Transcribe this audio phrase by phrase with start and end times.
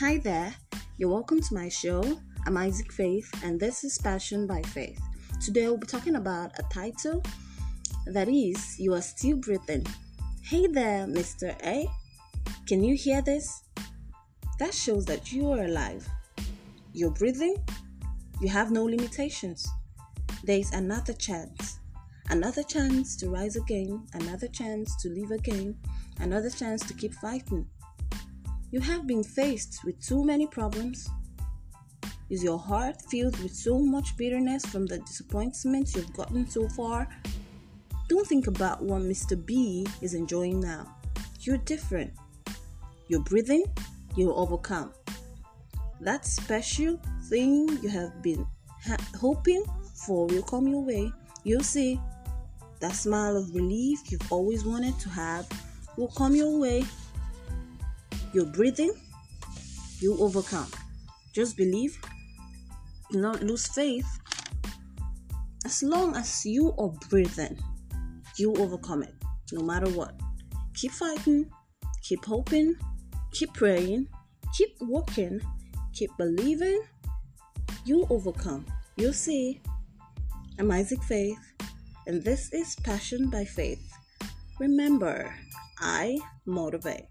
[0.00, 0.52] Hi there,
[0.98, 2.02] you're welcome to my show.
[2.48, 5.00] I'm Isaac Faith, and this is Passion by Faith.
[5.40, 7.22] Today, we'll be talking about a title
[8.06, 9.86] that is You Are Still Breathing.
[10.42, 11.54] Hey there, Mr.
[11.64, 11.88] A.
[12.66, 13.62] Can you hear this?
[14.58, 16.08] That shows that you are alive.
[16.92, 17.64] You're breathing,
[18.40, 19.64] you have no limitations.
[20.42, 21.78] There is another chance.
[22.30, 25.76] Another chance to rise again, another chance to live again,
[26.18, 27.68] another chance to keep fighting.
[28.74, 31.08] You have been faced with too many problems.
[32.28, 37.06] Is your heart filled with so much bitterness from the disappointments you've gotten so far?
[38.08, 39.36] Don't think about what Mr.
[39.46, 40.92] B is enjoying now.
[41.42, 42.14] You're different.
[43.06, 43.64] You're breathing,
[44.16, 44.92] you'll overcome.
[46.00, 48.44] That special thing you have been
[48.84, 49.62] ha- hoping
[50.04, 51.12] for will come your way.
[51.44, 52.00] You'll see.
[52.80, 55.46] That smile of relief you've always wanted to have
[55.96, 56.84] will come your way
[58.34, 58.92] you're breathing,
[60.00, 60.66] you overcome.
[61.32, 61.96] Just believe,
[63.12, 64.06] do not lose faith.
[65.64, 67.56] As long as you are breathing,
[68.36, 69.14] you overcome it,
[69.52, 70.18] no matter what.
[70.74, 71.48] Keep fighting,
[72.02, 72.74] keep hoping,
[73.30, 74.08] keep praying,
[74.52, 75.40] keep working,
[75.92, 76.82] keep believing.
[77.84, 78.66] You overcome.
[78.96, 79.62] You'll see.
[80.58, 81.38] I'm Isaac Faith,
[82.08, 83.82] and this is Passion by Faith.
[84.58, 85.32] Remember,
[85.78, 87.06] I motivate.